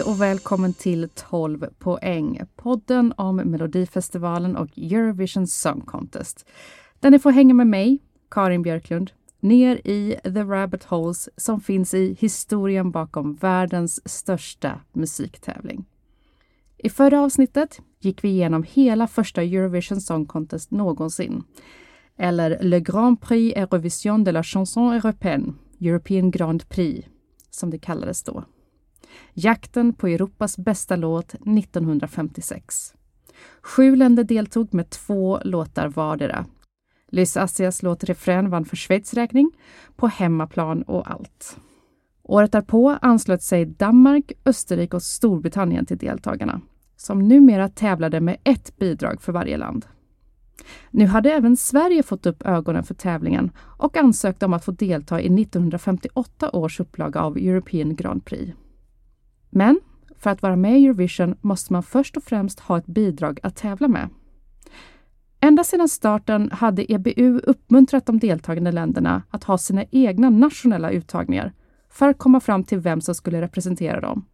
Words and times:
Hej 0.00 0.06
och 0.06 0.20
välkommen 0.20 0.74
till 0.74 1.08
12 1.08 1.66
poäng, 1.78 2.40
podden 2.56 3.14
om 3.16 3.36
Melodifestivalen 3.36 4.56
och 4.56 4.68
Eurovision 4.76 5.46
Song 5.46 5.80
Contest. 5.80 6.46
Där 7.00 7.10
ni 7.10 7.18
får 7.18 7.30
hänga 7.30 7.54
med 7.54 7.66
mig, 7.66 7.98
Karin 8.30 8.62
Björklund, 8.62 9.10
ner 9.40 9.76
i 9.76 10.16
the 10.22 10.42
rabbit 10.42 10.84
holes 10.84 11.28
som 11.36 11.60
finns 11.60 11.94
i 11.94 12.16
historien 12.20 12.90
bakom 12.90 13.34
världens 13.34 14.10
största 14.10 14.80
musiktävling. 14.92 15.84
I 16.78 16.90
förra 16.90 17.22
avsnittet 17.22 17.80
gick 17.98 18.24
vi 18.24 18.28
igenom 18.28 18.62
hela 18.62 19.06
första 19.06 19.42
Eurovision 19.42 20.00
Song 20.00 20.26
Contest 20.26 20.70
någonsin. 20.70 21.42
Eller 22.16 22.58
Le 22.62 22.80
Grand 22.80 23.20
Prix 23.20 23.56
Eurovision 23.56 24.24
de 24.24 24.32
la 24.32 24.42
Chanson 24.42 24.92
Européenne, 24.92 25.52
European 25.80 26.30
Grand 26.30 26.68
Prix, 26.68 27.08
som 27.50 27.70
det 27.70 27.78
kallades 27.78 28.22
då. 28.22 28.44
Jakten 29.34 29.92
på 29.92 30.06
Europas 30.06 30.58
bästa 30.58 30.96
låt 30.96 31.34
1956. 31.34 32.94
Sju 33.62 33.96
länder 33.96 34.24
deltog 34.24 34.74
med 34.74 34.90
två 34.90 35.40
låtar 35.44 35.88
vardera. 35.88 36.46
Lys 37.08 37.36
Assias 37.36 37.82
låt 37.82 38.04
Refrän 38.04 38.50
vann 38.50 38.64
för 38.64 38.76
Schweiz 38.76 39.14
räkning, 39.14 39.50
på 39.96 40.06
hemmaplan 40.06 40.82
och 40.82 41.10
allt. 41.10 41.56
Året 42.22 42.52
därpå 42.52 42.98
anslöt 43.02 43.42
sig 43.42 43.64
Danmark, 43.66 44.32
Österrike 44.44 44.96
och 44.96 45.02
Storbritannien 45.02 45.86
till 45.86 45.98
deltagarna, 45.98 46.60
som 46.96 47.28
numera 47.28 47.68
tävlade 47.68 48.20
med 48.20 48.36
ett 48.44 48.76
bidrag 48.76 49.22
för 49.22 49.32
varje 49.32 49.56
land. 49.56 49.86
Nu 50.90 51.06
hade 51.06 51.32
även 51.32 51.56
Sverige 51.56 52.02
fått 52.02 52.26
upp 52.26 52.42
ögonen 52.46 52.84
för 52.84 52.94
tävlingen 52.94 53.50
och 53.58 53.96
ansökte 53.96 54.46
om 54.46 54.52
att 54.52 54.64
få 54.64 54.72
delta 54.72 55.20
i 55.20 55.42
1958 55.42 56.50
års 56.52 56.80
upplaga 56.80 57.20
av 57.20 57.36
European 57.36 57.96
Grand 57.96 58.24
Prix. 58.24 58.52
Men 59.50 59.80
för 60.16 60.30
att 60.30 60.42
vara 60.42 60.56
med 60.56 60.80
i 60.80 60.84
Eurovision 60.84 61.34
måste 61.40 61.72
man 61.72 61.82
först 61.82 62.16
och 62.16 62.24
främst 62.24 62.60
ha 62.60 62.78
ett 62.78 62.86
bidrag 62.86 63.40
att 63.42 63.56
tävla 63.56 63.88
med. 63.88 64.08
Ända 65.40 65.64
sedan 65.64 65.88
starten 65.88 66.50
hade 66.50 66.92
EBU 66.92 67.38
uppmuntrat 67.38 68.06
de 68.06 68.18
deltagande 68.18 68.72
länderna 68.72 69.22
att 69.30 69.44
ha 69.44 69.58
sina 69.58 69.84
egna 69.90 70.30
nationella 70.30 70.90
uttagningar 70.90 71.52
för 71.88 72.08
att 72.08 72.18
komma 72.18 72.40
fram 72.40 72.64
till 72.64 72.78
vem 72.78 73.00
som 73.00 73.14
skulle 73.14 73.40
representera 73.40 74.00
dem. 74.00 74.24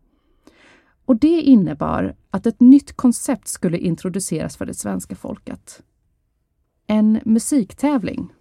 Och 1.05 1.17
det 1.17 1.41
innebar 1.41 2.17
att 2.30 2.47
ett 2.47 2.61
nytt 2.61 2.97
koncept 2.97 3.48
skulle 3.48 3.78
introduceras 3.78 4.56
för 4.56 4.67
det 4.67 4.75
svenska 4.75 5.14
folket. 5.14 5.83
En 6.86 7.20
musiktävling. 7.25 8.33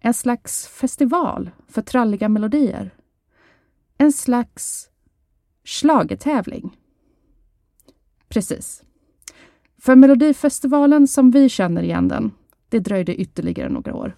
En 0.00 0.14
slags 0.14 0.68
festival 0.68 1.50
för 1.68 1.82
tralliga 1.82 2.28
melodier. 2.28 2.94
En 3.98 4.12
slags 4.12 4.90
schlagertävling. 5.68 6.76
Precis. 8.28 8.82
För 9.78 9.96
Melodifestivalen 9.96 11.08
som 11.08 11.30
vi 11.30 11.48
känner 11.48 11.82
igen 11.82 12.08
den, 12.08 12.32
det 12.68 12.78
dröjde 12.78 13.14
ytterligare 13.14 13.68
några 13.68 13.94
år. 13.94 14.16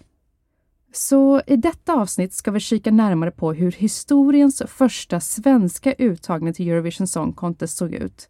Så 0.93 1.41
i 1.47 1.55
detta 1.55 1.93
avsnitt 1.93 2.33
ska 2.33 2.51
vi 2.51 2.59
kika 2.59 2.91
närmare 2.91 3.31
på 3.31 3.53
hur 3.53 3.71
historiens 3.71 4.61
första 4.67 5.19
svenska 5.19 5.93
uttagning 5.93 6.53
till 6.53 6.69
Eurovision 6.69 7.07
Song 7.07 7.33
Contest 7.33 7.77
såg 7.77 7.93
ut. 7.93 8.29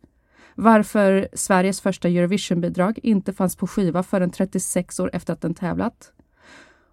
Varför 0.56 1.28
Sveriges 1.34 1.82
första 1.82 2.08
Eurovision-bidrag 2.08 3.00
inte 3.04 3.34
fanns 3.34 3.56
på 3.56 3.68
skiva 3.68 4.04
förrän 4.04 4.32
36 4.32 5.00
år 5.00 5.10
efter 5.14 5.34
att 5.34 5.42
den 5.42 5.54
tävlat. 5.54 6.12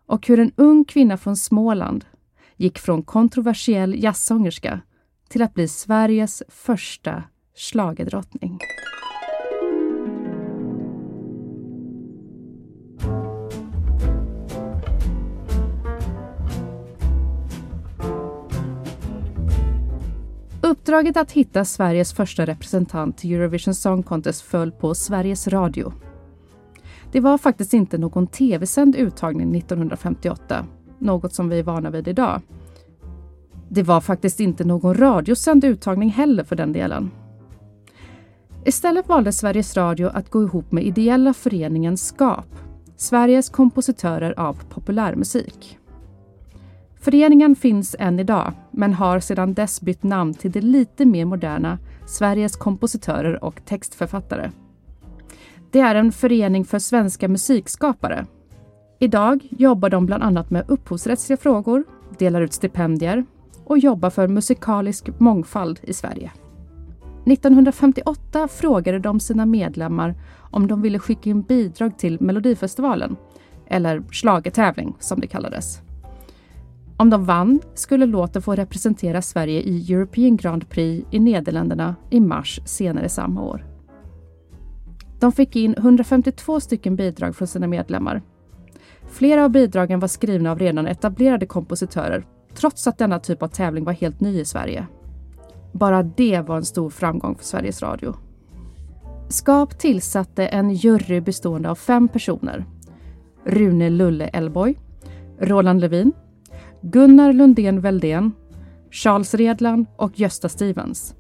Och 0.06 0.27
hur 0.27 0.41
en 0.41 0.53
ung 0.56 0.84
kvinna 0.84 1.17
från 1.17 1.37
Småland 1.37 2.05
gick 2.56 2.78
från 2.78 3.03
kontroversiell 3.03 4.03
jazzsångerska 4.03 4.81
till 5.28 5.43
att 5.43 5.55
bli 5.55 5.69
Sveriges 5.69 6.43
första 6.49 7.22
schlagerdrottning. 7.55 8.59
Uppdraget 20.62 21.17
att 21.17 21.33
hitta 21.33 21.65
Sveriges 21.65 22.12
första 22.12 22.47
representant 22.47 23.19
till 23.19 23.33
Eurovision 23.33 23.75
Song 23.75 24.03
Contest 24.03 24.43
föll 24.43 24.72
på 24.72 24.94
Sveriges 24.94 25.49
Radio. 25.49 25.93
Det 27.12 27.21
var 27.21 27.38
faktiskt 27.38 27.75
inte 27.75 27.99
någon 27.99 28.27
tv-sänd 28.27 28.97
uttagning 28.97 29.56
1958, 29.56 30.67
något 30.99 31.34
som 31.34 31.49
vi 31.49 31.59
är 31.59 31.62
vana 31.62 31.91
vid 31.91 32.09
idag. 32.09 32.41
Det 33.69 33.83
var 33.83 34.01
faktiskt 34.01 34.41
inte 34.41 34.65
någon 34.65 34.95
radiosänd 34.95 35.65
uttagning 35.65 36.11
heller 36.11 36.45
för 36.45 36.56
den 36.56 36.73
delen. 36.73 37.11
Istället 38.65 39.09
valde 39.09 39.33
Sveriges 39.33 39.77
Radio 39.77 40.11
att 40.15 40.31
gå 40.31 40.43
ihop 40.43 40.73
med 40.73 40.84
ideella 40.84 41.34
föreningen 41.34 41.97
SKAP, 41.97 42.47
Sveriges 42.97 43.49
kompositörer 43.49 44.41
av 44.41 44.56
populärmusik. 44.69 45.79
Föreningen 47.01 47.56
finns 47.56 47.97
än 47.99 48.19
idag, 48.19 48.53
men 48.71 48.95
har 48.95 49.21
sedan 49.21 49.55
dess 49.55 49.81
bytt 49.81 50.03
namn 50.03 50.35
till 50.35 50.53
det 50.53 50.61
lite 50.61 51.05
mer 51.05 51.25
moderna 51.25 51.79
Sveriges 52.06 52.56
kompositörer 52.56 53.45
och 53.45 53.65
textförfattare. 53.65 54.50
Det 55.71 55.81
är 55.81 55.95
en 55.95 56.12
förening 56.12 56.65
för 56.65 56.79
svenska 56.79 57.29
musikskapare. 57.29 58.27
Idag 58.99 59.49
jobbar 59.50 59.91
de 59.91 60.06
bland 60.06 60.23
annat 60.23 60.50
med 60.50 60.65
upphovsrättsliga 60.69 61.37
frågor, 61.37 61.85
delar 62.19 62.41
ut 62.41 62.53
stipendier 62.53 63.25
och 63.69 63.79
jobbar 63.79 64.11
för 64.11 64.29
musikalisk 64.29 65.09
mångfald 65.19 65.81
i 65.83 65.93
Sverige. 65.93 66.31
1958 67.27 68.49
frågade 68.49 68.99
de 68.99 69.21
sina 69.21 69.47
medlemmar 69.47 70.15
om 70.51 70.67
de 70.67 70.83
ville 70.83 70.99
skicka 70.99 71.31
in 71.31 71.43
bidrag 71.43 71.99
till 71.99 72.21
Melodifestivalen, 72.21 73.17
eller 73.67 74.03
schlagertävling 74.11 74.97
som 74.99 75.21
det 75.21 75.27
kallades. 75.27 75.81
Om 76.97 77.11
de 77.11 77.25
vann 77.25 77.61
skulle 77.75 78.06
låten 78.06 78.43
få 78.43 78.55
representera 78.55 79.23
Sverige 79.23 79.61
i 79.61 79.93
European 79.93 80.37
Grand 80.37 80.69
Prix 80.69 81.06
i 81.11 81.19
Nederländerna 81.19 81.97
i 82.11 82.21
mars 82.21 82.61
senare 82.65 83.09
samma 83.09 83.43
år. 83.43 83.67
De 85.21 85.33
fick 85.33 85.56
in 85.56 85.75
152 85.79 86.61
stycken 86.61 86.97
bidrag 86.97 87.37
från 87.37 87.49
sina 87.49 87.67
medlemmar. 87.67 88.23
Flera 89.11 89.45
av 89.45 89.50
bidragen 89.50 90.00
var 90.00 90.09
skrivna 90.09 90.50
av 90.50 90.59
redan 90.59 90.87
etablerade 90.87 91.47
kompositörer 91.47 92.25
trots 92.61 92.87
att 92.87 92.99
denna 92.99 93.19
typ 93.19 93.43
av 93.43 93.49
tävling 93.49 93.85
var 93.85 93.93
helt 93.93 94.21
ny 94.21 94.41
i 94.41 94.45
Sverige. 94.45 94.87
Bara 95.73 96.03
det 96.03 96.41
var 96.41 96.57
en 96.57 96.65
stor 96.65 96.91
framgång 96.91 97.37
för 97.37 97.45
Sveriges 97.45 97.83
Radio. 97.83 98.15
Skap 99.29 99.79
tillsatte 99.79 100.47
en 100.47 100.71
jury 100.71 101.21
bestående 101.21 101.71
av 101.71 101.75
fem 101.75 102.09
personer. 102.09 102.65
Rune 103.45 103.91
Lulle 103.91 104.27
Elboy, 104.27 104.79
Roland 105.39 105.81
Levin, 105.81 106.13
Gunnar 106.81 107.33
Lundén 107.33 107.81
Veldén, 107.81 108.33
Charles 108.91 109.35
Redland 109.35 109.87
och 109.97 110.21
Gösta 110.21 110.49
Stevens. 110.49 111.15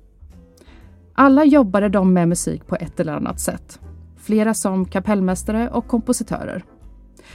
Alla 1.14 1.44
jobbade 1.44 1.88
de 1.88 2.12
med 2.12 2.28
musik 2.28 2.66
på 2.66 2.76
ett 2.76 3.00
eller 3.00 3.12
annat 3.12 3.40
sätt. 3.40 3.80
Flera 4.16 4.54
som 4.54 4.84
kapellmästare 4.84 5.68
och 5.68 5.86
kompositörer. 5.86 6.64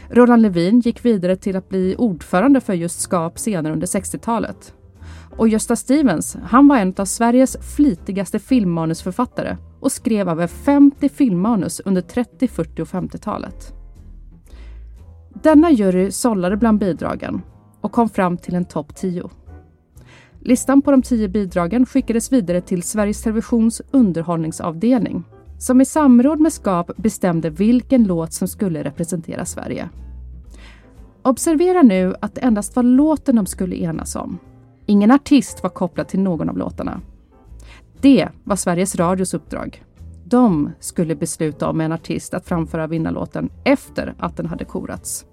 Roland 0.09 0.41
Levin 0.41 0.79
gick 0.79 1.05
vidare 1.05 1.35
till 1.35 1.55
att 1.55 1.69
bli 1.69 1.95
ordförande 1.97 2.61
för 2.61 2.73
just 2.73 2.99
Skap 2.99 3.39
senare 3.39 3.73
under 3.73 3.87
60-talet. 3.87 4.73
Och 5.37 5.47
Gösta 5.47 5.75
Stevens, 5.75 6.37
han 6.43 6.67
var 6.67 6.77
en 6.77 6.93
av 6.97 7.05
Sveriges 7.05 7.57
flitigaste 7.75 8.39
filmmanusförfattare 8.39 9.57
och 9.79 9.91
skrev 9.91 10.29
över 10.29 10.47
50 10.47 11.09
filmmanus 11.09 11.81
under 11.85 12.01
30, 12.01 12.47
40 12.47 12.81
och 12.81 12.87
50-talet. 12.87 13.73
Denna 15.43 15.71
jury 15.71 16.11
sållade 16.11 16.57
bland 16.57 16.79
bidragen 16.79 17.41
och 17.81 17.91
kom 17.91 18.09
fram 18.09 18.37
till 18.37 18.55
en 18.55 18.65
topp 18.65 18.95
10. 18.95 19.29
Listan 20.39 20.81
på 20.81 20.91
de 20.91 21.01
tio 21.01 21.27
bidragen 21.27 21.85
skickades 21.85 22.31
vidare 22.31 22.61
till 22.61 22.83
Sveriges 22.83 23.21
Televisions 23.21 23.81
underhållningsavdelning 23.91 25.23
som 25.63 25.81
i 25.81 25.85
samråd 25.85 26.39
med 26.39 26.53
SKAP 26.53 26.91
bestämde 26.97 27.49
vilken 27.49 28.03
låt 28.03 28.33
som 28.33 28.47
skulle 28.47 28.83
representera 28.83 29.45
Sverige. 29.45 29.89
Observera 31.21 31.81
nu 31.81 32.15
att 32.21 32.35
det 32.35 32.41
endast 32.41 32.75
var 32.75 32.83
låten 32.83 33.35
de 33.35 33.45
skulle 33.45 33.75
enas 33.75 34.15
om. 34.15 34.37
Ingen 34.85 35.11
artist 35.11 35.63
var 35.63 35.69
kopplad 35.69 36.07
till 36.07 36.19
någon 36.19 36.49
av 36.49 36.57
låtarna. 36.57 37.01
Det 38.01 38.29
var 38.43 38.55
Sveriges 38.55 38.95
Radios 38.95 39.33
uppdrag. 39.33 39.83
De 40.25 40.71
skulle 40.79 41.15
besluta 41.15 41.69
om 41.69 41.81
en 41.81 41.91
artist 41.91 42.33
att 42.33 42.45
framföra 42.45 42.87
vinnarlåten 42.87 43.49
efter 43.63 44.15
att 44.19 44.37
den 44.37 44.45
hade 44.45 44.65
korats. 44.65 45.25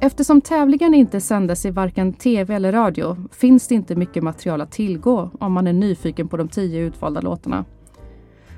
Eftersom 0.00 0.40
tävlingen 0.40 0.94
inte 0.94 1.20
sändes 1.20 1.64
i 1.66 1.70
varken 1.70 2.12
tv 2.12 2.54
eller 2.54 2.72
radio 2.72 3.16
finns 3.32 3.68
det 3.68 3.74
inte 3.74 3.96
mycket 3.96 4.22
material 4.22 4.60
att 4.60 4.72
tillgå 4.72 5.30
om 5.40 5.52
man 5.52 5.66
är 5.66 5.72
nyfiken 5.72 6.28
på 6.28 6.36
de 6.36 6.48
tio 6.48 6.80
utvalda 6.80 7.20
låtarna. 7.20 7.64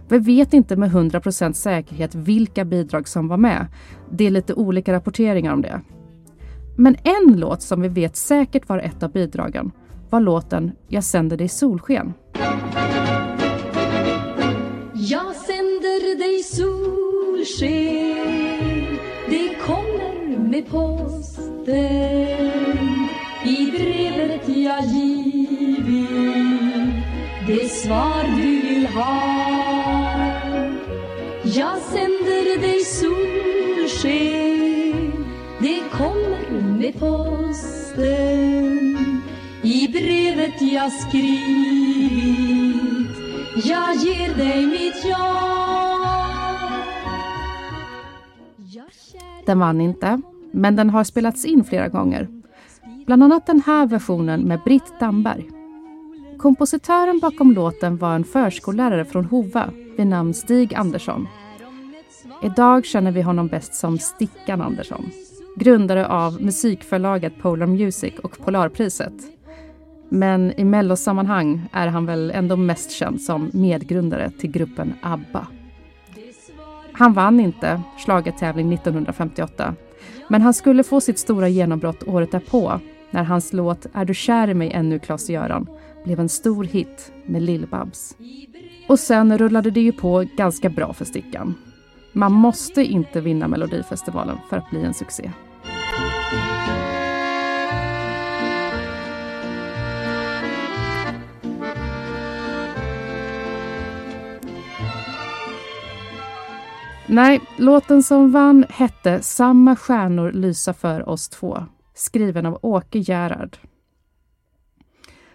Vi 0.08 0.18
vet 0.18 0.54
inte 0.54 0.76
med 0.76 0.90
100% 0.90 1.52
säkerhet 1.52 2.14
vilka 2.14 2.64
bidrag 2.64 3.08
som 3.08 3.28
var 3.28 3.36
med. 3.36 3.66
Det 4.10 4.26
är 4.26 4.30
lite 4.30 4.54
olika 4.54 4.92
rapporteringar 4.92 5.52
om 5.52 5.62
det. 5.62 5.80
Men 6.76 6.96
en 7.02 7.36
låt 7.36 7.62
som 7.62 7.80
vi 7.80 7.88
vet 7.88 8.16
säkert 8.16 8.68
var 8.68 8.78
ett 8.78 9.02
av 9.02 9.12
bidragen 9.12 9.72
var 10.10 10.20
låten 10.20 10.72
Jag 10.88 11.04
sänder 11.04 11.36
dig 11.36 11.48
solsken. 11.48 12.14
Jag 14.94 15.34
sänder 15.36 16.18
dig 16.18 16.42
solsken 16.42 17.66
Det 19.28 19.54
kommer 19.66 20.38
med 20.38 20.68
posten 20.68 21.56
I 23.44 23.70
brevet 23.70 24.48
jag 24.48 24.84
givit 24.84 26.08
Det 27.46 27.68
svar 27.68 28.36
du 28.36 28.60
vill 28.60 28.86
ha 28.86 29.65
jag 31.58 31.78
sänder 31.78 32.60
dig 32.60 32.80
solsken 32.84 33.12
Det 35.60 35.82
kommer 35.92 36.60
med 36.78 36.98
posten 37.00 38.02
I 39.62 39.88
brevet 39.88 40.62
jag 40.62 40.92
skrivit 40.92 41.26
Jag 43.64 43.94
ger 43.94 44.34
dig 44.34 44.66
mitt 44.66 45.04
ja 45.04 45.42
Den 49.46 49.58
vann 49.58 49.80
inte, 49.80 50.20
men 50.50 50.76
den 50.76 50.90
har 50.90 51.04
spelats 51.04 51.44
in 51.44 51.64
flera 51.64 51.88
gånger. 51.88 52.28
Bland 53.06 53.22
annat 53.22 53.46
den 53.46 53.62
här 53.66 53.86
versionen 53.86 54.40
med 54.40 54.60
Britt 54.64 55.00
Damberg. 55.00 55.50
Kompositören 56.38 57.18
bakom 57.18 57.52
låten 57.52 57.96
var 57.96 58.14
en 58.14 58.24
förskollärare 58.24 59.04
från 59.04 59.24
Hova 59.24 59.70
vid 59.96 60.06
namn 60.06 60.34
Stig 60.34 60.74
Andersson. 60.74 61.28
Idag 62.42 62.84
känner 62.84 63.10
vi 63.10 63.22
honom 63.22 63.48
bäst 63.48 63.74
som 63.74 63.98
Stickan 63.98 64.60
Andersson. 64.60 65.10
Grundare 65.56 66.06
av 66.06 66.42
musikförlaget 66.42 67.38
Polar 67.38 67.66
Music 67.66 68.14
och 68.22 68.38
Polarpriset. 68.38 69.12
Men 70.08 70.52
i 70.60 70.64
mellosammanhang 70.64 71.68
är 71.72 71.86
han 71.86 72.06
väl 72.06 72.30
ändå 72.30 72.56
mest 72.56 72.90
känd 72.90 73.20
som 73.20 73.50
medgrundare 73.52 74.30
till 74.30 74.50
gruppen 74.50 74.94
ABBA. 75.02 75.46
Han 76.92 77.12
vann 77.12 77.40
inte 77.40 77.82
schlagertävling 77.98 78.72
1958, 78.72 79.74
men 80.28 80.42
han 80.42 80.54
skulle 80.54 80.84
få 80.84 81.00
sitt 81.00 81.18
stora 81.18 81.48
genombrott 81.48 82.02
året 82.02 82.32
därpå 82.32 82.80
när 83.10 83.24
hans 83.24 83.52
låt 83.52 83.86
Är 83.92 84.04
du 84.04 84.14
kär 84.14 84.48
i 84.48 84.54
mig 84.54 84.72
ännu, 84.72 84.98
Klas-Göran 84.98 85.66
blev 86.04 86.20
en 86.20 86.28
stor 86.28 86.64
hit 86.64 87.12
med 87.26 87.42
Lill-Babs. 87.42 88.14
Och 88.88 88.98
sen 88.98 89.38
rullade 89.38 89.70
det 89.70 89.80
ju 89.80 89.92
på 89.92 90.24
ganska 90.36 90.68
bra 90.68 90.92
för 90.92 91.04
Stickan. 91.04 91.54
Man 92.16 92.32
måste 92.32 92.82
inte 92.82 93.20
vinna 93.20 93.48
Melodifestivalen 93.48 94.38
för 94.48 94.56
att 94.56 94.70
bli 94.70 94.84
en 94.84 94.94
succé. 94.94 95.32
Nej, 107.06 107.40
låten 107.58 108.02
som 108.02 108.32
vann 108.32 108.64
hette 108.68 109.22
Samma 109.22 109.76
stjärnor 109.76 110.32
lysa 110.32 110.74
för 110.74 111.08
oss 111.08 111.28
två, 111.28 111.58
skriven 111.94 112.46
av 112.46 112.58
Åke 112.62 112.98
Gerhard. 112.98 113.56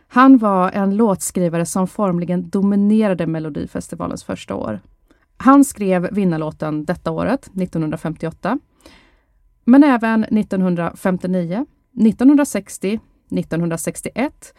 Han 0.07 0.37
var 0.37 0.71
en 0.71 0.95
låtskrivare 0.95 1.65
som 1.65 1.87
formligen 1.87 2.49
dominerade 2.49 3.27
Melodifestivalens 3.27 4.23
första 4.23 4.55
år. 4.55 4.79
Han 5.41 5.63
skrev 5.65 6.09
vinnarlåten 6.11 6.85
detta 6.85 7.11
året, 7.11 7.47
1958, 7.47 8.59
men 9.65 9.83
även 9.83 10.23
1959, 10.23 11.65
1960, 11.93 12.99
1961, 13.29 14.53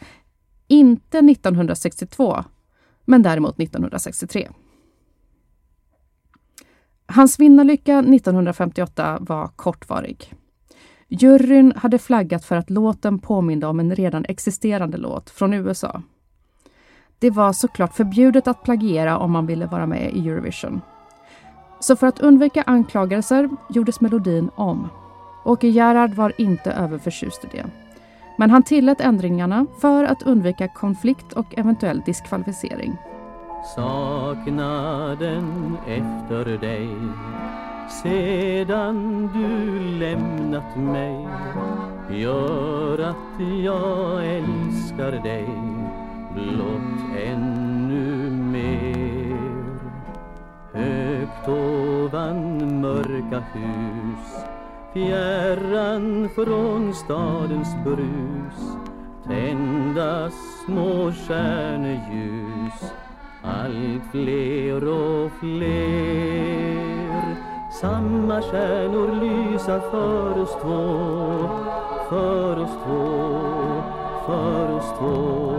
inte 0.69 1.19
1962, 1.19 2.45
men 3.05 3.23
däremot 3.23 3.61
1963. 3.61 4.49
Hans 7.07 7.41
vinnarlycka 7.41 7.99
1958 7.99 9.19
var 9.21 9.49
kortvarig. 9.49 10.35
Juryn 11.09 11.73
hade 11.77 11.99
flaggat 11.99 12.45
för 12.45 12.57
att 12.57 12.71
låten 12.71 13.19
påminde 13.19 13.67
om 13.67 13.81
en 13.81 13.95
redan 13.95 14.25
existerande 14.29 14.97
låt 14.97 15.31
från 15.31 15.55
USA. 15.55 16.03
Det 17.23 17.31
var 17.31 17.53
såklart 17.53 17.95
förbjudet 17.95 18.49
att 18.49 18.63
plagiera 18.63 19.19
om 19.19 19.33
man 19.33 19.47
ville 19.47 19.67
vara 19.67 19.87
med 19.87 20.13
i 20.13 20.29
Eurovision. 20.29 20.81
Så 21.81 21.97
för 21.97 22.07
att 22.07 22.21
undvika 22.21 22.63
anklagelser 22.63 23.49
gjordes 23.69 24.01
melodin 24.01 24.51
om. 24.55 24.89
Åke 25.45 25.69
Gerhard 25.69 26.15
var 26.15 26.33
inte 26.39 26.73
överförtjust 26.73 27.45
i 27.45 27.49
det. 27.53 27.65
Men 28.39 28.51
han 28.51 28.63
tillät 28.63 29.01
ändringarna 29.01 29.67
för 29.81 30.05
att 30.05 30.23
undvika 30.23 30.69
konflikt 30.69 31.33
och 31.33 31.59
eventuell 31.59 32.03
diskvalificering. 32.07 32.97
Saknaden 33.77 35.77
efter 35.87 36.59
dig 36.59 36.89
sedan 38.03 39.31
du 39.35 39.79
lämnat 39.99 40.77
mig 40.77 41.29
gör 42.11 42.99
att 42.99 43.41
jag 43.65 44.27
älskar 44.27 45.23
dig 45.23 45.72
blott 46.35 47.17
ännu 47.27 48.31
mer. 48.31 49.79
Högt 50.73 51.49
ovan 51.49 52.81
mörka 52.81 53.43
hus 53.53 54.53
fjärran 54.93 56.29
från 56.35 56.95
stadens 56.95 57.75
brus. 57.85 58.77
Tändas 59.27 60.35
små 60.65 61.13
stjärneljus 61.13 62.93
allt 63.43 64.03
fler 64.11 64.89
och 64.89 65.33
fler. 65.41 67.37
Samma 67.81 68.43
stjärnor 68.43 69.21
lysa 69.21 69.81
för 69.81 70.43
oss 70.43 70.57
två 70.63 71.49
För 72.09 72.59
oss 72.59 72.77
två, 72.85 73.39
för 74.27 74.77
oss 74.77 74.99
två. 74.99 75.53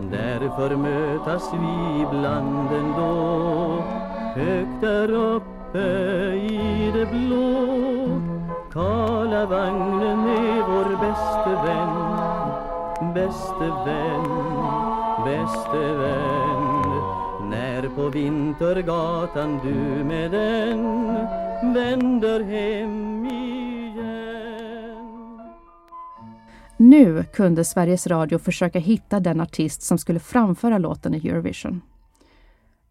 Därför 0.00 0.76
mötas 0.76 1.50
vi 1.52 2.02
ibland 2.02 2.72
ändå. 2.72 3.82
Högt 4.34 4.80
där 4.80 5.10
uppe 5.10 5.78
i 6.34 6.92
det 6.94 7.06
blå 7.06 8.20
Karlavagnen 8.72 10.28
är 10.28 10.62
vår 10.68 10.96
bäste 11.00 11.66
vän. 11.66 12.20
Bäste 13.14 13.72
vän, 13.86 14.28
bäste 15.24 15.94
vän 15.94 16.50
när 17.50 17.88
på 17.88 18.08
Vintergatan 18.08 19.60
du 19.64 20.04
med 20.04 20.30
den 20.30 21.14
vänder 21.74 22.44
hem 22.44 23.39
Nu 26.82 27.24
kunde 27.32 27.64
Sveriges 27.64 28.06
Radio 28.06 28.38
försöka 28.38 28.78
hitta 28.78 29.20
den 29.20 29.40
artist 29.40 29.82
som 29.82 29.98
skulle 29.98 30.20
framföra 30.20 30.78
låten 30.78 31.14
i 31.14 31.28
Eurovision. 31.28 31.80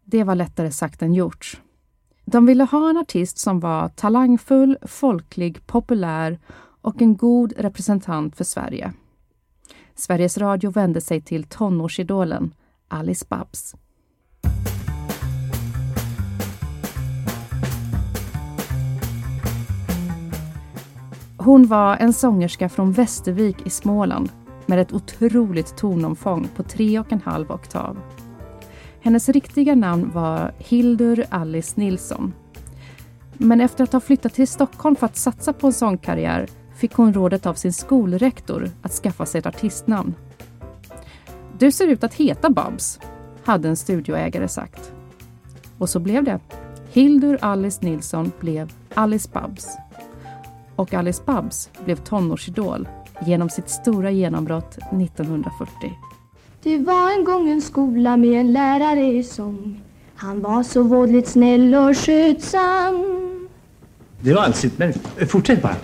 Det 0.06 0.24
var 0.24 0.36
lättare 0.36 0.72
sagt 0.72 1.02
än 1.02 1.14
gjort. 1.14 1.62
De 2.26 2.46
ville 2.46 2.64
ha 2.64 2.90
en 2.90 2.98
artist 2.98 3.38
som 3.38 3.60
var 3.60 3.90
talangfull, 3.90 4.78
folklig, 4.82 5.68
populär 5.68 6.40
och 6.82 7.02
en 7.02 7.18
god 7.18 7.54
representant 7.58 8.36
för 8.36 8.44
Sverige. 8.44 8.94
Sveriges 9.96 10.38
Radio 10.38 10.72
vände 10.72 11.02
sig 11.02 11.22
till 11.22 11.44
tonårsidolen 11.44 12.54
Alice 12.88 13.26
Babs. 13.30 13.76
Hon 21.42 21.68
var 21.68 21.98
en 21.98 22.14
sångerska 22.14 22.70
från 22.70 22.92
Västervik 22.92 23.68
i 23.68 23.70
Småland 23.70 24.30
med 24.66 24.80
ett 24.80 24.94
otroligt 24.94 25.78
tonomfång 25.78 26.48
på 26.56 26.64
tre 26.64 27.00
och 27.00 27.12
en 27.12 27.22
halv 27.22 27.52
oktav. 27.52 27.98
Hennes 29.02 29.30
riktiga 29.30 29.76
namn 29.76 30.12
var 30.14 30.52
Hildur 30.58 31.26
Alice 31.30 31.74
Nilsson. 31.76 32.34
Men 33.34 33.62
efter 33.62 33.84
att 33.84 33.94
ha 33.94 34.00
flyttat 34.00 34.34
till 34.34 34.48
Stockholm 34.48 34.96
för 34.96 35.06
att 35.06 35.18
satsa 35.18 35.54
på 35.54 35.68
en 35.68 35.74
sångkarriär 35.74 36.48
fick 36.76 36.94
hon 36.94 37.14
rådet 37.14 37.46
av 37.46 37.54
sin 37.54 37.74
skolrektor 37.74 38.72
att 38.82 38.92
skaffa 38.92 39.26
sig 39.26 39.40
ett 39.40 39.46
artistnamn. 39.46 40.16
Du 41.58 41.72
ser 41.72 41.88
ut 41.88 42.04
att 42.04 42.14
heta 42.14 42.50
Babs, 42.50 43.00
hade 43.44 43.70
en 43.70 43.78
studioägare 43.78 44.48
sagt. 44.48 44.92
Och 45.78 45.90
så 45.90 46.00
blev 46.00 46.24
det. 46.24 46.40
Hildur 46.92 47.38
Alice 47.42 47.80
Nilsson 47.82 48.32
blev 48.40 48.72
Alice 48.94 49.30
Babs 49.34 49.78
och 50.80 50.94
Alice 50.94 51.24
Babs 51.26 51.70
blev 51.86 51.96
tonårsidol 51.96 52.88
genom 53.26 53.50
sitt 53.50 53.70
stora 53.70 54.12
genombrott 54.12 54.78
1940. 54.78 55.94
Det 56.64 56.78
var 56.78 57.12
en 57.12 57.24
gång 57.24 57.50
en 57.50 57.62
skola 57.62 58.18
med 58.18 58.40
en 58.40 58.54
lärare 58.54 59.06
i 59.06 59.24
sång 59.24 59.82
Han 60.16 60.42
var 60.42 60.64
så 60.64 60.84
vådligt 60.84 61.28
snäll 61.28 61.76
och 61.76 61.98
skötsam 61.98 63.06
Det 64.20 64.34
var 64.34 64.42
alldeles 64.42 64.78
men 64.78 64.94
fortsätt 65.28 65.62
bara. 65.62 65.76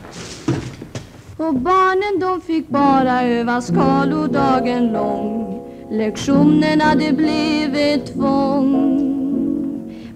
Och 1.37 1.53
barnen 1.53 2.19
de 2.19 2.41
fick 2.41 2.69
bara 2.69 3.23
öva 3.23 3.61
skalor 3.61 4.27
dagen 4.27 4.87
lång 4.87 5.61
Lektionerna 5.91 6.95
det 6.95 7.13
blev 7.13 7.75
ett 7.75 8.13
tvång 8.13 9.14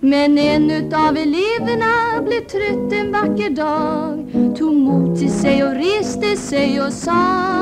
men 0.02 0.38
en 0.38 0.72
utav 0.72 1.18
eleverna 1.18 2.22
blev 2.22 2.42
trött 2.42 2.94
en 2.94 3.12
vacker 3.12 3.50
dag 3.50 4.26
Tog 4.58 4.76
mod 4.76 5.20
till 5.20 5.32
sig 5.32 5.64
och 5.64 5.76
reste 5.76 6.36
sig 6.36 6.82
och 6.82 6.94
sa 6.94 7.60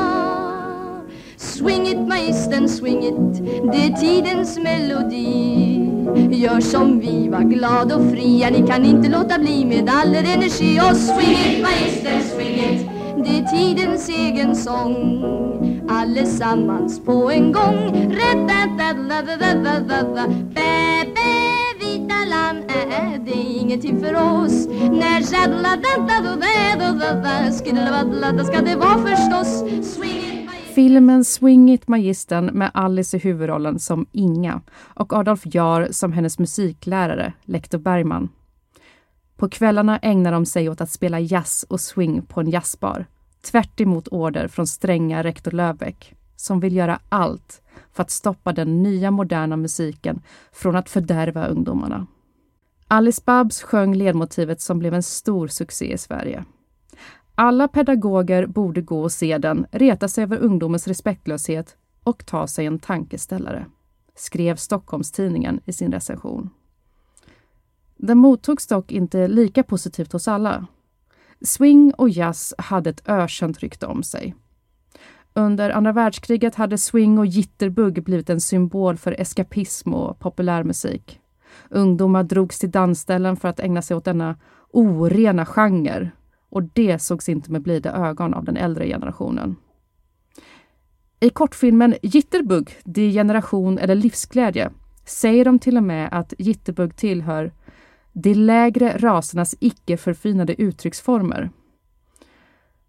Swing 1.36 1.86
it 1.86 2.08
magistern, 2.08 2.68
swing 2.68 3.04
it, 3.04 3.42
det 3.72 3.78
är 3.78 3.96
tidens 3.96 4.58
melodi. 4.58 5.90
Gör 6.30 6.60
som 6.60 7.00
vi, 7.00 7.28
var 7.28 7.42
glad 7.42 7.92
och 7.92 8.10
fria, 8.10 8.50
ni 8.50 8.66
kan 8.66 8.84
inte 8.84 9.08
låta 9.08 9.38
bli 9.38 9.64
med 9.64 9.90
all 9.90 10.14
er 10.14 10.24
energi. 10.34 10.80
Och 10.80 10.96
swing 10.96 11.30
it 11.30 11.62
magistern, 11.62 12.22
swing 12.22 12.54
it, 12.54 12.86
det 13.24 13.38
är 13.38 13.74
tidens 13.74 14.08
egen 14.08 14.56
sång. 14.56 15.24
Allesammans 15.88 17.04
på 17.04 17.30
en 17.30 17.52
gång. 17.52 18.08
Bä, 20.54 20.88
vita 20.94 21.34
lamm, 21.34 21.67
Eh, 22.32 23.14
eh, 23.14 23.20
det 23.24 23.32
är 23.32 23.60
ingenting 23.60 24.00
för 24.00 24.14
oss 24.14 24.66
När 24.90 25.22
ska 28.44 28.60
det 28.60 28.76
vara 28.76 29.06
förstås 29.06 29.64
Swing 29.94 30.42
it 30.42 30.50
Filmen 30.74 31.24
Swing 31.24 31.70
It 31.70 31.88
Magistern 31.88 32.44
med 32.44 32.70
Alice 32.74 33.16
i 33.16 33.20
huvudrollen 33.20 33.78
som 33.78 34.06
Inga 34.12 34.60
och 34.78 35.12
Adolf 35.12 35.42
Jar 35.44 35.88
som 35.90 36.12
hennes 36.12 36.38
musiklärare, 36.38 37.32
lektor 37.44 37.78
Bergman. 37.78 38.28
På 39.36 39.48
kvällarna 39.48 39.98
ägnar 39.98 40.32
de 40.32 40.46
sig 40.46 40.68
åt 40.68 40.80
att 40.80 40.90
spela 40.90 41.20
jazz 41.20 41.64
och 41.68 41.80
swing 41.80 42.22
på 42.22 42.40
en 42.40 42.50
jazzbar. 42.50 43.06
Tvärt 43.50 43.80
order 44.10 44.48
från 44.48 44.66
stränga 44.66 45.22
rektor 45.22 45.50
Löfbeck, 45.50 46.14
som 46.36 46.60
vill 46.60 46.76
göra 46.76 46.98
allt 47.08 47.62
för 47.92 48.02
att 48.02 48.10
stoppa 48.10 48.52
den 48.52 48.82
nya 48.82 49.10
moderna 49.10 49.56
musiken 49.56 50.22
från 50.52 50.76
att 50.76 50.90
fördärva 50.90 51.46
ungdomarna. 51.46 52.06
Alice 52.90 53.22
Babs 53.24 53.62
sjöng 53.62 53.94
ledmotivet 53.94 54.60
som 54.60 54.78
blev 54.78 54.94
en 54.94 55.02
stor 55.02 55.48
succé 55.48 55.92
i 55.92 55.98
Sverige. 55.98 56.44
Alla 57.34 57.68
pedagoger 57.68 58.46
borde 58.46 58.82
gå 58.82 59.02
och 59.02 59.12
se 59.12 59.38
den, 59.38 59.66
reta 59.70 60.08
sig 60.08 60.24
över 60.24 60.38
ungdomens 60.38 60.88
respektlöshet 60.88 61.76
och 62.04 62.26
ta 62.26 62.46
sig 62.46 62.66
en 62.66 62.78
tankeställare, 62.78 63.66
skrev 64.14 64.56
Stockholms-Tidningen 64.56 65.60
i 65.64 65.72
sin 65.72 65.92
recension. 65.92 66.50
Den 67.96 68.18
mottogs 68.18 68.66
dock 68.66 68.92
inte 68.92 69.28
lika 69.28 69.62
positivt 69.62 70.12
hos 70.12 70.28
alla. 70.28 70.66
Swing 71.40 71.92
och 71.94 72.10
jazz 72.10 72.54
hade 72.58 72.90
ett 72.90 73.08
ökänt 73.08 73.58
rykte 73.58 73.86
om 73.86 74.02
sig. 74.02 74.34
Under 75.34 75.70
andra 75.70 75.92
världskriget 75.92 76.54
hade 76.54 76.78
swing 76.78 77.18
och 77.18 77.26
jitterbug 77.26 78.04
blivit 78.04 78.30
en 78.30 78.40
symbol 78.40 78.96
för 78.96 79.20
eskapism 79.20 79.94
och 79.94 80.18
populärmusik. 80.18 81.20
Ungdomar 81.70 82.22
drogs 82.22 82.58
till 82.58 82.70
dansställen 82.70 83.36
för 83.36 83.48
att 83.48 83.60
ägna 83.60 83.82
sig 83.82 83.96
åt 83.96 84.04
denna 84.04 84.36
orena 84.70 85.46
genre 85.46 86.10
och 86.48 86.62
det 86.62 86.98
sågs 86.98 87.28
inte 87.28 87.52
med 87.52 87.62
blida 87.62 87.92
ögon 87.92 88.34
av 88.34 88.44
den 88.44 88.56
äldre 88.56 88.86
generationen. 88.86 89.56
I 91.20 91.30
kortfilmen 91.30 91.94
Jitterbug, 92.02 92.76
degeneration 92.84 93.78
eller 93.78 93.94
livsglädje 93.94 94.70
säger 95.04 95.44
de 95.44 95.58
till 95.58 95.76
och 95.76 95.82
med 95.82 96.08
att 96.12 96.34
jitterbug 96.38 96.96
tillhör 96.96 97.52
de 98.12 98.34
lägre 98.34 98.96
rasernas 98.98 99.54
icke 99.60 99.96
förfinade 99.96 100.62
uttrycksformer. 100.62 101.50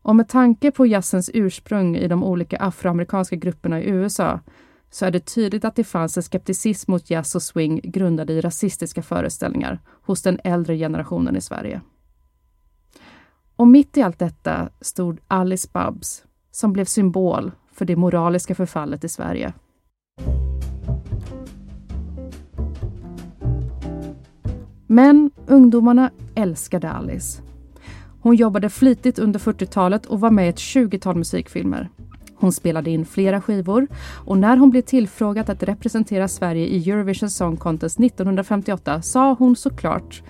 Och 0.01 0.15
med 0.15 0.29
tanke 0.29 0.71
på 0.71 0.86
jazzens 0.86 1.31
ursprung 1.33 1.95
i 1.95 2.07
de 2.07 2.24
olika 2.24 2.57
afroamerikanska 2.57 3.36
grupperna 3.36 3.81
i 3.81 3.89
USA 3.89 4.39
så 4.89 5.05
är 5.05 5.12
det 5.12 5.19
tydligt 5.19 5.65
att 5.65 5.75
det 5.75 5.84
fanns 5.84 6.17
en 6.17 6.24
skepticism 6.24 6.91
mot 6.91 7.10
jazz 7.10 7.36
och 7.36 7.43
swing 7.43 7.81
grundad 7.84 8.29
i 8.29 8.41
rasistiska 8.41 9.01
föreställningar 9.01 9.79
hos 10.05 10.22
den 10.22 10.39
äldre 10.43 10.77
generationen 10.77 11.36
i 11.36 11.41
Sverige. 11.41 11.81
Och 13.55 13.67
mitt 13.67 13.98
i 13.98 14.01
allt 14.01 14.19
detta 14.19 14.69
stod 14.81 15.19
Alice 15.27 15.69
Babs 15.74 16.24
som 16.51 16.74
blev 16.74 16.86
symbol 16.86 17.51
för 17.74 17.86
det 17.86 17.96
moraliska 17.96 18.55
förfallet 18.55 19.03
i 19.03 19.10
Sverige. 19.10 19.53
Men 24.88 25.31
ungdomarna 25.48 26.12
älskade 26.36 26.89
Alice. 26.89 27.41
Hon 28.22 28.36
jobbade 28.36 28.69
flitigt 28.69 29.19
under 29.19 29.39
40-talet 29.39 30.05
och 30.05 30.19
var 30.19 30.31
med 30.31 30.46
i 30.46 30.50
ett 30.50 30.55
20-tal 30.55 31.15
musikfilmer. 31.15 31.89
Hon 32.39 32.51
spelade 32.51 32.89
in 32.89 33.05
flera 33.05 33.41
skivor 33.41 33.88
och 34.25 34.38
när 34.38 34.58
hon 34.58 34.69
blev 34.69 34.81
tillfrågad 34.81 35.50
att 35.50 35.63
representera 35.63 36.27
Sverige 36.27 36.67
i 36.67 36.89
Eurovision 36.91 37.29
Song 37.29 37.58
Contest 37.58 38.00
1958 38.00 39.01
sa 39.01 39.36
hon 39.39 39.55
såklart 39.55 40.24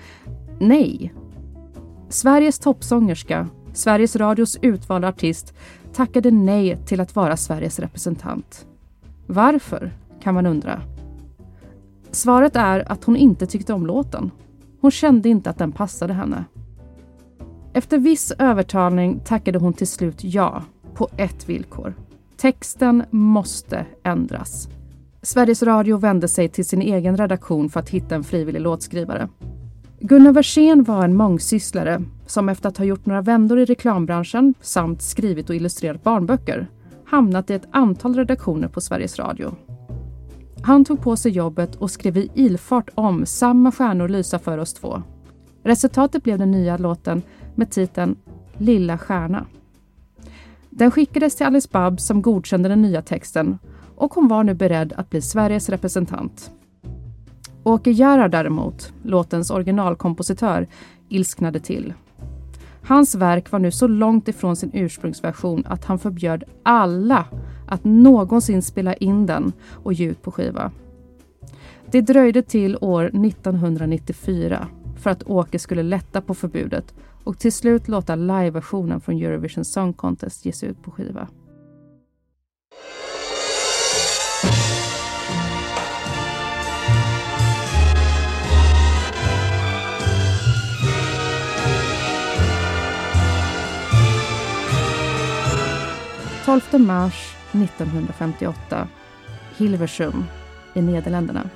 nej. 0.60 1.14
Sveriges 2.10 2.60
toppsångerska, 2.60 3.48
Sveriges 3.74 4.16
Radios 4.16 4.58
utvalda 4.62 5.08
artist, 5.08 5.54
tackade 5.94 6.32
nej 6.32 6.78
till 6.86 7.02
att 7.02 7.16
vara 7.16 7.38
Sveriges 7.38 7.80
representant. 7.80 8.66
Varför, 9.28 9.94
kan 10.24 10.34
man 10.34 10.46
undra. 10.46 10.82
Svaret 12.12 12.56
är 12.56 12.92
att 12.92 13.04
hon 13.04 13.16
inte 13.16 13.46
tyckte 13.46 13.74
om 13.74 13.86
låten. 13.86 14.32
Hon 14.82 14.92
kände 14.92 15.30
inte 15.30 15.50
att 15.50 15.58
den 15.58 15.72
passade 15.72 16.14
henne. 16.14 16.46
Efter 17.74 17.98
viss 17.98 18.32
övertalning 18.32 19.20
tackade 19.26 19.60
hon 19.60 19.74
till 19.74 19.88
slut 19.88 20.24
ja, 20.24 20.64
på 21.00 21.10
ett 21.18 21.50
villkor. 21.50 21.94
Texten 22.38 23.04
måste 23.10 23.86
ändras. 24.04 24.70
Sveriges 25.22 25.64
Radio 25.64 25.98
vände 25.98 26.28
sig 26.28 26.50
till 26.50 26.66
sin 26.66 26.82
egen 26.82 27.18
redaktion 27.18 27.70
för 27.70 27.80
att 27.80 27.90
hitta 27.90 28.16
en 28.16 28.24
frivillig 28.24 28.62
låtskrivare. 28.62 29.30
Gunnar 30.00 30.32
Versén 30.32 30.84
var 30.84 31.04
en 31.04 31.16
mångsysslare 31.16 32.04
som 32.26 32.50
efter 32.50 32.70
att 32.70 32.78
ha 32.78 32.86
gjort 32.86 33.06
några 33.06 33.22
vändor 33.22 33.60
i 33.60 33.66
reklambranschen 33.66 34.54
samt 34.62 35.02
skrivit 35.02 35.50
och 35.50 35.56
illustrerat 35.56 36.04
barnböcker 36.04 36.68
hamnat 37.06 37.50
i 37.50 37.54
ett 37.54 37.68
antal 37.72 38.16
redaktioner 38.16 38.68
på 38.68 38.82
Sveriges 38.82 39.20
Radio. 39.20 39.56
Han 40.62 40.86
tog 40.86 41.02
på 41.02 41.16
sig 41.16 41.32
jobbet 41.32 41.76
och 41.76 41.92
skrev 41.92 42.18
i 42.18 42.32
ilfart 42.34 42.90
om 42.96 43.26
Samma 43.26 43.72
stjärnor 43.72 44.08
lysa 44.08 44.40
för 44.40 44.58
oss 44.58 44.74
två. 44.74 45.02
Resultatet 45.64 46.24
blev 46.24 46.38
den 46.38 46.52
nya 46.52 46.78
låten 46.78 47.22
med 47.56 47.72
titeln 47.72 48.16
Lilla 48.58 48.98
stjärna. 48.98 49.46
Den 50.70 50.92
skickades 50.92 51.36
till 51.36 51.46
Alice 51.46 51.70
Babs 51.72 52.06
som 52.06 52.22
godkände 52.22 52.70
den 52.70 52.82
nya 52.82 53.02
texten 53.02 53.58
och 53.96 54.14
hon 54.14 54.28
var 54.28 54.44
nu 54.44 54.54
beredd 54.54 54.94
att 54.94 55.10
bli 55.10 55.22
Sveriges 55.22 55.70
representant. 55.70 56.52
Åke 57.64 57.92
Gerhard 57.92 58.32
däremot, 58.32 58.94
låtens 59.04 59.52
originalkompositör, 59.52 60.68
ilsknade 61.10 61.60
till. 61.60 61.94
Hans 62.84 63.16
verk 63.16 63.52
var 63.52 63.60
nu 63.60 63.72
så 63.72 63.88
långt 63.88 64.28
ifrån 64.28 64.56
sin 64.56 64.72
ursprungsversion 64.74 65.64
att 65.68 65.86
han 65.86 66.00
förbjöd 66.00 66.44
alla 66.64 67.26
att 67.68 67.84
någonsin 67.84 68.62
spela 68.62 68.94
in 68.94 69.26
den 69.26 69.54
och 69.84 69.94
ge 69.94 70.06
ut 70.06 70.22
på 70.22 70.32
skiva. 70.32 70.72
Det 71.92 72.02
dröjde 72.02 72.42
till 72.42 72.78
år 72.82 73.06
1994 73.06 74.68
för 74.98 75.10
att 75.10 75.24
Åke 75.24 75.60
skulle 75.60 75.84
lätta 75.84 76.22
på 76.22 76.34
förbudet 76.34 76.94
och 77.30 77.40
till 77.40 77.54
slut 77.54 77.88
låta 77.88 78.16
liveversionen 78.16 79.02
från 79.02 79.22
Eurovision 79.22 79.66
Song 79.66 79.94
Contest 79.94 80.46
ges 80.46 80.64
ut 80.64 80.84
på 80.84 80.92
skiva. 80.92 81.28
12 96.46 96.82
mars 96.82 97.36
1958, 97.52 98.88
Hilversum 99.58 100.26
i 100.74 100.82
Nederländerna. 100.82 101.50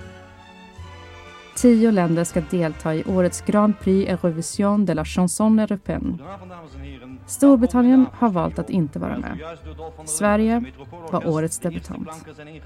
Tio 1.64 1.92
länder 1.92 2.24
ska 2.24 2.42
delta 2.52 2.96
i 2.96 3.04
årets 3.04 3.42
Grand 3.42 3.80
Prix 3.80 4.10
Eurovision 4.10 4.86
de 4.86 4.94
la 4.94 5.06
chanson 5.06 5.60
européenne. 5.60 6.18
Storbritannien 7.28 8.06
har 8.14 8.30
valt 8.30 8.60
att 8.60 8.70
inte 8.70 9.00
vara 9.00 9.18
med. 9.18 9.38
Sverige 10.06 10.64
var 11.12 11.28
årets 11.28 11.60
debutant. 11.60 12.10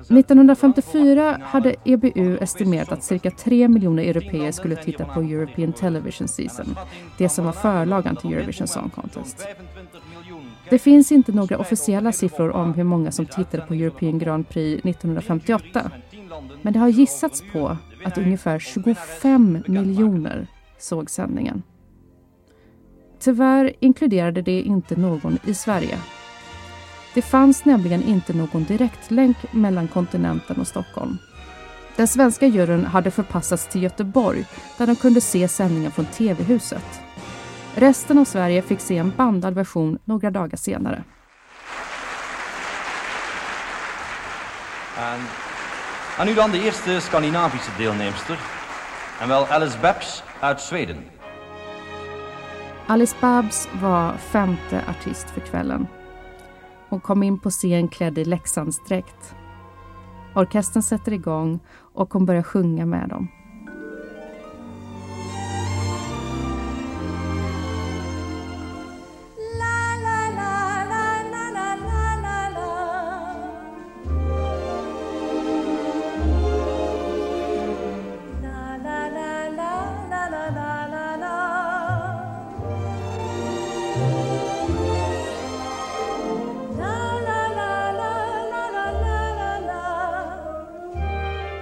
1954 0.09 1.37
hade 1.41 1.75
EBU 1.85 2.37
estimerat 2.37 2.91
att 2.91 3.03
cirka 3.03 3.31
3 3.31 3.67
miljoner 3.67 4.03
europeer 4.03 4.51
skulle 4.51 4.75
titta 4.75 5.05
på 5.05 5.21
European 5.21 5.73
Television 5.73 6.27
Season, 6.27 6.75
det 7.17 7.29
som 7.29 7.45
var 7.45 7.51
förlagan 7.51 8.15
till 8.15 8.33
Eurovision 8.33 8.67
Song 8.67 8.89
Contest. 8.89 9.47
Det 10.69 10.79
finns 10.79 11.11
inte 11.11 11.31
några 11.31 11.57
officiella 11.57 12.11
siffror 12.11 12.51
om 12.51 12.73
hur 12.73 12.83
många 12.83 13.11
som 13.11 13.25
tittade 13.25 13.65
på 13.67 13.73
European 13.73 14.19
Grand 14.19 14.49
Prix 14.49 14.85
1958. 14.85 15.91
Men 16.61 16.73
det 16.73 16.79
har 16.79 16.87
gissats 16.87 17.43
på 17.53 17.77
att 18.05 18.17
ungefär 18.17 18.59
25 18.59 19.63
miljoner 19.67 20.47
såg 20.77 21.09
sändningen. 21.09 21.63
Tyvärr 23.19 23.73
inkluderade 23.79 24.41
det 24.41 24.61
inte 24.61 24.95
någon 24.95 25.39
i 25.45 25.53
Sverige. 25.53 25.97
Det 27.13 27.21
fanns 27.21 27.65
nämligen 27.65 28.03
inte 28.03 28.33
någon 28.33 28.63
direktlänk 28.63 29.37
mellan 29.53 29.87
kontinenten 29.87 30.59
och 30.59 30.67
Stockholm. 30.67 31.17
Den 31.95 32.07
svenska 32.07 32.47
juryn 32.47 32.85
hade 32.85 33.11
förpassats 33.11 33.67
till 33.67 33.83
Göteborg 33.83 34.45
där 34.77 34.87
de 34.87 34.95
kunde 34.95 35.21
se 35.21 35.47
sändningen 35.47 35.91
från 35.91 36.05
TV-huset. 36.05 37.01
Resten 37.79 38.17
av 38.17 38.25
Sverige 38.25 38.61
fick 38.61 38.79
se 38.79 38.97
en 38.97 39.13
bandad 39.17 39.53
version 39.53 39.97
några 40.05 40.31
dagar 40.31 40.57
senare. 40.57 41.03
En, 44.97 45.19
en 46.19 46.27
nu 46.27 46.33
dan 46.33 46.51
de 46.51 46.57
eerste 46.57 47.01
Scandinavische 47.01 47.71
deelnemster. 47.77 48.39
En 49.21 49.29
wel 49.29 49.45
Alice 49.45 49.77
Babs 49.81 50.23
uit 50.39 50.61
Zweden. 50.61 50.97
Alice 52.87 53.15
Babs 53.21 53.69
var 53.81 54.17
femte 54.17 54.81
artist 54.87 55.29
för 55.29 55.41
kvällen. 55.41 55.87
Hon 56.89 56.99
kom 56.99 57.23
in 57.23 57.39
på 57.39 57.49
scen 57.49 57.87
klädd 57.87 58.17
i 58.17 58.25
Leksandsdräkt. 58.25 59.35
Orkestern 60.35 60.83
sätter 60.83 61.13
igång 61.13 61.59
och 61.93 62.13
hon 62.13 62.25
börjar 62.25 62.43
sjunga 62.43 62.85
med 62.85 63.09
dem. 63.09 63.27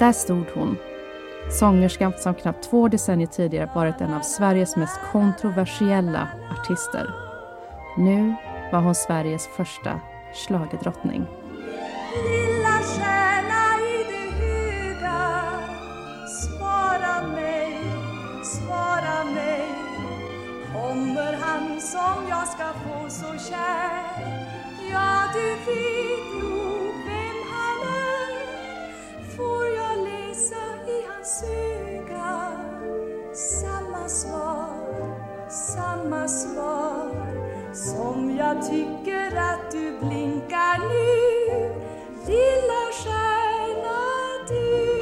Där 0.06 0.14
stod 0.14 0.46
hon, 0.54 0.78
sångerskan 1.60 2.14
som 2.18 2.34
knappt 2.34 2.70
två 2.70 2.88
decennier 2.88 3.28
tidigare 3.28 3.70
varit 3.76 4.02
en 4.02 4.14
av 4.14 4.22
Sveriges 4.22 4.76
mest 4.76 5.00
kontroversiella 5.12 6.28
artister. 6.52 7.14
Nu 7.98 8.36
var 8.72 8.82
hon 8.82 8.96
Sveriges 8.96 9.48
första 9.48 10.00
schlagerdrottning. 10.34 11.26
Lilla 12.30 12.78
stjärna 12.84 13.80
i 13.82 14.04
det 14.12 14.46
höga 14.46 15.42
Svara 16.28 17.28
mig, 17.28 17.78
svara 18.44 19.24
mig 19.24 19.68
Kommer 20.74 21.34
han 21.34 21.82
som 21.82 22.30
jag 22.30 22.48
ska 22.48 22.66
få 22.84 23.10
så 23.10 23.50
kär 23.50 24.06
Ja, 24.92 25.24
du 25.34 25.72
vet 25.72 26.25
Samma 34.06 34.10
svar, 34.10 35.50
samma 35.50 36.28
svar 36.28 37.10
Som 37.74 38.36
jag 38.38 38.70
tycker 38.70 39.38
att 39.38 39.72
du 39.72 40.00
blinkar 40.00 40.80
nu 40.80 41.74
Lilla 42.26 42.92
stjärna 43.04 44.02
du 44.48 44.98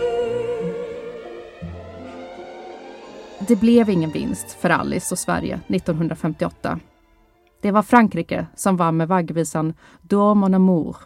Det 3.47 3.55
blev 3.55 3.89
ingen 3.89 4.11
vinst 4.11 4.51
för 4.51 4.69
Alice 4.69 5.13
och 5.13 5.19
Sverige 5.19 5.59
1958. 5.67 6.79
Det 7.61 7.71
var 7.71 7.81
Frankrike 7.81 8.45
som 8.55 8.77
vann 8.77 8.97
med 8.97 9.07
vaggvisan 9.07 9.73
D'Or 10.01 10.35
mon 10.35 10.53
amour. 10.53 10.97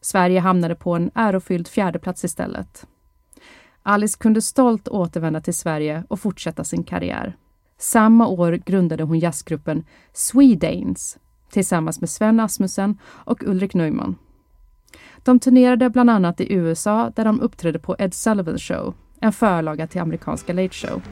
Sverige 0.00 0.40
hamnade 0.40 0.74
på 0.74 0.94
en 0.94 1.10
ärofylld 1.14 1.68
fjärdeplats 1.68 2.24
istället. 2.24 2.86
Alice 3.88 4.18
kunde 4.18 4.42
stolt 4.42 4.88
återvända 4.88 5.40
till 5.40 5.54
Sverige 5.54 6.04
och 6.08 6.20
fortsätta 6.20 6.64
sin 6.64 6.84
karriär. 6.84 7.36
Samma 7.78 8.26
år 8.26 8.52
grundade 8.52 9.02
hon 9.04 9.18
jazzgruppen 9.18 9.84
Swedanes 10.12 11.18
tillsammans 11.50 12.00
med 12.00 12.10
Sven 12.10 12.40
Asmussen 12.40 12.98
och 13.04 13.42
Ulrik 13.42 13.74
Neumann. 13.74 14.16
De 15.22 15.38
turnerade 15.38 15.90
bland 15.90 16.10
annat 16.10 16.40
i 16.40 16.52
USA 16.52 17.12
där 17.16 17.24
de 17.24 17.40
uppträdde 17.40 17.78
på 17.78 17.96
Ed 17.98 18.14
Sullivan 18.14 18.58
Show, 18.58 18.94
en 19.20 19.32
förlaga 19.32 19.86
till 19.86 20.00
amerikanska 20.00 20.52
Late 20.52 20.74
Show. 20.74 21.02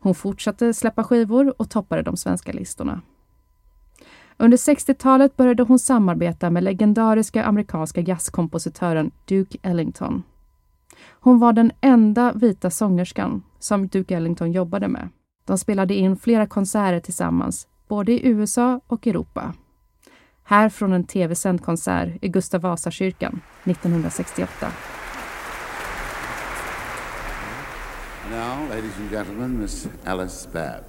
Hon 0.00 0.14
fortsatte 0.14 0.74
släppa 0.74 1.04
skivor 1.04 1.54
och 1.58 1.70
toppade 1.70 2.02
de 2.02 2.16
svenska 2.16 2.52
listorna. 2.52 3.00
Under 4.36 4.56
60-talet 4.56 5.36
började 5.36 5.62
hon 5.62 5.78
samarbeta 5.78 6.50
med 6.50 6.64
legendariska 6.64 7.44
amerikanska 7.44 8.00
jazzkompositören 8.00 9.10
Duke 9.24 9.58
Ellington. 9.62 10.22
Hon 11.20 11.38
var 11.38 11.52
den 11.52 11.72
enda 11.80 12.32
vita 12.32 12.70
sångerskan 12.70 13.42
som 13.58 13.88
Duke 13.88 14.16
Ellington 14.16 14.52
jobbade 14.52 14.88
med. 14.88 15.08
De 15.44 15.58
spelade 15.58 15.94
in 15.94 16.16
flera 16.16 16.46
konserter 16.46 17.00
tillsammans, 17.00 17.68
både 17.88 18.12
i 18.12 18.26
USA 18.26 18.80
och 18.86 19.06
Europa. 19.06 19.54
Här 20.44 20.68
från 20.68 20.92
en 20.92 21.04
tv-sänd 21.04 21.62
konsert 21.62 22.08
i 22.20 22.28
Gustav 22.28 22.60
Vasakyrkan 22.60 23.40
1968. 23.64 24.72
Ladies 28.66 28.96
and 28.98 29.08
gentlemen, 29.08 29.60
Miss 29.60 29.88
Alice 30.04 30.44
Babs. 30.46 30.84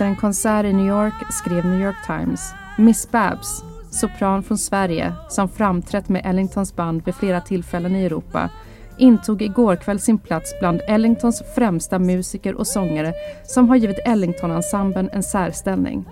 Efter 0.00 0.08
en 0.08 0.16
konsert 0.16 0.64
i 0.64 0.72
New 0.72 0.86
York 0.86 1.14
skrev 1.30 1.64
New 1.64 1.80
York 1.80 2.06
Times 2.06 2.54
Miss 2.78 3.10
Babs, 3.10 3.64
sopran 3.90 4.42
från 4.42 4.58
Sverige 4.58 5.12
som 5.28 5.48
framträtt 5.48 6.08
med 6.08 6.22
Ellingtons 6.24 6.76
band 6.76 7.02
vid 7.04 7.14
flera 7.14 7.40
tillfällen 7.40 7.96
i 7.96 8.04
Europa, 8.04 8.50
intog 8.98 9.42
igår 9.42 9.76
kväll 9.76 10.00
sin 10.00 10.18
plats 10.18 10.54
bland 10.60 10.80
Ellingtons 10.88 11.42
främsta 11.54 11.98
musiker 11.98 12.54
och 12.54 12.66
sångare 12.66 13.12
som 13.44 13.68
har 13.68 13.76
givit 13.76 13.98
Ellington-ensemblen 14.04 15.10
en 15.12 15.22
särställning. 15.22 16.04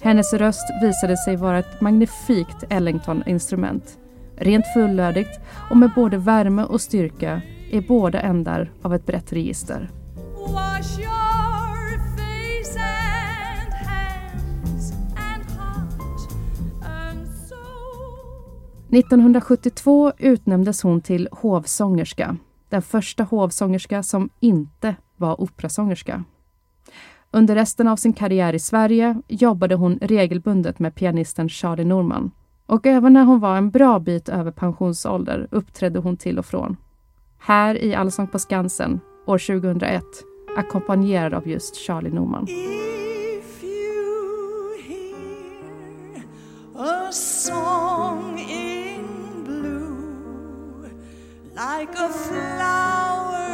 Hennes 0.00 0.32
röst 0.32 0.70
visade 0.82 1.16
sig 1.16 1.36
vara 1.36 1.58
ett 1.58 1.80
magnifikt 1.80 2.64
Ellington-instrument. 2.70 3.98
Rent 4.36 4.66
fullödigt 4.74 5.40
och 5.70 5.76
med 5.76 5.90
både 5.94 6.16
värme 6.16 6.64
och 6.64 6.80
styrka 6.80 7.42
i 7.70 7.80
båda 7.80 8.20
ändar 8.20 8.72
av 8.82 8.94
ett 8.94 9.06
brett 9.06 9.32
register. 9.32 9.90
1972 18.92 20.12
utnämndes 20.18 20.82
hon 20.82 21.00
till 21.00 21.28
hovsångerska, 21.32 22.36
den 22.68 22.82
första 22.82 23.24
hovsångerska 23.24 24.02
som 24.02 24.30
inte 24.40 24.96
var 25.16 25.40
operasångerska. 25.40 26.24
Under 27.30 27.54
resten 27.54 27.88
av 27.88 27.96
sin 27.96 28.12
karriär 28.12 28.52
i 28.52 28.58
Sverige 28.58 29.22
jobbade 29.28 29.74
hon 29.74 29.98
regelbundet 30.02 30.78
med 30.78 30.94
pianisten 30.94 31.48
Charlie 31.48 31.84
Norman. 31.84 32.30
Och 32.66 32.86
även 32.86 33.12
när 33.12 33.24
hon 33.24 33.40
var 33.40 33.56
en 33.56 33.70
bra 33.70 33.98
bit 33.98 34.28
över 34.28 34.50
pensionsålder 34.50 35.48
uppträdde 35.50 35.98
hon 35.98 36.16
till 36.16 36.38
och 36.38 36.46
från. 36.46 36.76
Här 37.38 37.84
i 37.84 37.94
Allsång 37.94 38.26
på 38.26 38.38
Skansen 38.38 39.00
år 39.26 39.38
2001 39.38 40.02
ackompanjerad 40.56 41.34
av 41.34 41.48
just 41.48 41.76
Charlie 41.76 42.10
Norman. 42.10 42.46
If 42.48 43.64
you 43.64 44.76
hear 44.88 46.24
a 46.76 47.12
song 47.12 47.79
like 51.66 51.94
a 51.94 52.08
flower 52.08 53.44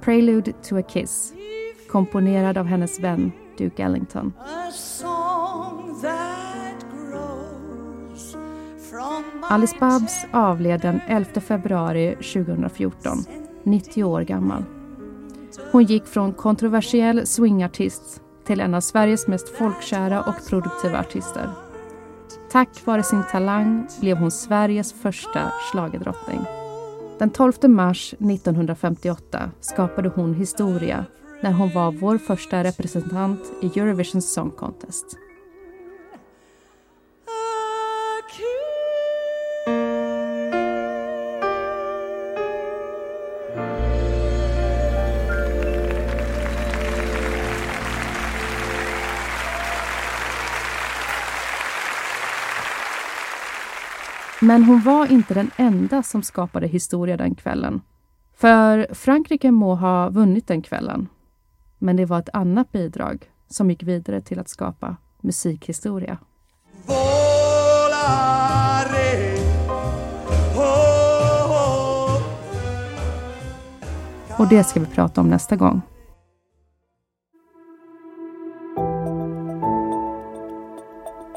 Prelude 0.05 0.53
to 0.63 0.79
a 0.79 0.83
Kiss, 0.83 1.33
komponerad 1.89 2.59
av 2.59 2.67
hennes 2.67 3.01
vän 3.01 3.33
Duke 3.59 3.83
Ellington. 3.83 4.33
Alice 9.43 9.77
Babs 9.81 10.27
avled 10.33 10.81
den 10.81 11.01
11 11.07 11.41
februari 11.41 12.15
2014, 12.15 13.19
90 13.63 14.05
år 14.05 14.21
gammal. 14.23 14.65
Hon 15.73 15.85
gick 15.85 16.07
från 16.07 16.33
kontroversiell 16.33 17.27
swingartist 17.27 18.23
till 18.47 18.61
en 18.61 18.75
av 18.75 18.81
Sveriges 18.81 19.27
mest 19.27 19.49
folkkära 19.49 20.23
och 20.23 20.49
produktiva 20.49 21.01
artister. 21.01 21.51
Tack 22.51 22.87
vare 22.87 23.03
sin 23.03 23.23
talang 23.31 23.87
blev 24.01 24.17
hon 24.17 24.31
Sveriges 24.31 24.93
första 24.93 25.53
schlagerdrottning. 25.73 26.41
Den 27.19 27.31
12 27.31 27.53
mars 27.69 28.15
1958 28.15 29.51
skapade 29.61 30.09
hon 30.09 30.35
historia 30.35 31.05
när 31.43 31.53
hon 31.53 31.71
var 31.71 31.93
vår 31.93 32.19
första 32.19 32.65
representant 32.65 33.41
i 33.63 33.81
Eurovision 33.81 34.23
Song 34.23 34.51
Contest. 34.51 35.17
Men 54.47 54.65
hon 54.65 54.81
var 54.81 55.13
inte 55.13 55.35
den 55.35 55.51
enda 55.57 56.03
som 56.03 56.23
skapade 56.23 56.67
historia 56.67 57.17
den 57.17 57.35
kvällen. 57.35 57.81
För 58.37 58.95
Frankrike 58.95 59.51
må 59.51 59.75
ha 59.75 60.09
vunnit 60.09 60.47
den 60.47 60.63
kvällen. 60.63 61.09
Men 61.79 61.97
det 61.97 62.05
var 62.05 62.19
ett 62.19 62.29
annat 62.33 62.73
bidrag 62.73 63.31
som 63.49 63.71
gick 63.71 63.83
vidare 63.83 64.21
till 64.21 64.39
att 64.39 64.49
skapa 64.49 64.97
musikhistoria. 65.21 66.19
Och 74.39 74.49
det 74.49 74.65
ska 74.65 74.81
vi 74.81 74.87
prata 74.87 75.21
om 75.21 75.29
nästa 75.29 75.57
gång. 75.57 75.81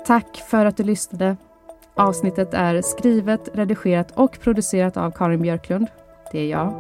Tack 0.05 0.37
för 0.49 0.65
att 0.65 0.77
du 0.77 0.83
lyssnade. 0.83 1.37
Avsnittet 1.97 2.53
är 2.53 2.81
skrivet, 2.81 3.49
redigerat 3.53 4.11
och 4.11 4.39
producerat 4.39 4.97
av 4.97 5.11
Karin 5.11 5.41
Björklund. 5.41 5.87
Det 6.31 6.39
är 6.39 6.49
jag. 6.49 6.73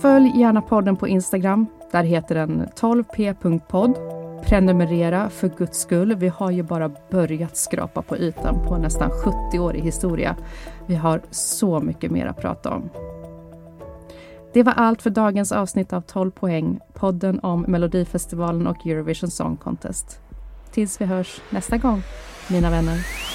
Följ 0.00 0.32
gärna 0.40 0.62
podden 0.62 0.96
på 0.96 1.08
Instagram. 1.08 1.66
Där 1.92 2.02
heter 2.02 2.34
den 2.34 2.66
12p.podd. 2.66 3.96
Prenumerera 4.44 5.30
för 5.30 5.48
guds 5.48 5.78
skull. 5.78 6.14
Vi 6.14 6.28
har 6.28 6.50
ju 6.50 6.62
bara 6.62 6.90
börjat 7.10 7.56
skrapa 7.56 8.02
på 8.02 8.16
ytan 8.16 8.66
på 8.68 8.76
nästan 8.76 9.10
70 9.10 9.58
år 9.58 9.76
i 9.76 9.80
historia. 9.80 10.36
Vi 10.86 10.94
har 10.94 11.20
så 11.30 11.80
mycket 11.80 12.10
mer 12.10 12.26
att 12.26 12.40
prata 12.40 12.70
om. 12.70 12.90
Det 14.52 14.62
var 14.62 14.72
allt 14.72 15.02
för 15.02 15.10
dagens 15.10 15.52
avsnitt 15.52 15.92
av 15.92 16.00
12 16.00 16.30
poäng, 16.30 16.80
podden 16.94 17.40
om 17.40 17.62
Melodifestivalen 17.68 18.66
och 18.66 18.86
Eurovision 18.86 19.30
Song 19.30 19.56
Contest. 19.56 20.20
Tills 20.70 21.00
vi 21.00 21.04
hörs 21.04 21.40
nästa 21.50 21.76
gång, 21.76 22.02
mina 22.50 22.70
vänner. 22.70 23.25